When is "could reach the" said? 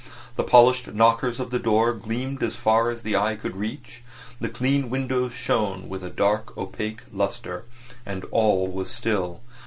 3.35-4.49